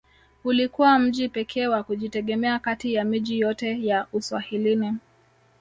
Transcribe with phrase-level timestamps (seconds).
[0.43, 4.97] Ulikuwa mji pekee wa kujitegemea kati ya miji yote ya Uswahilini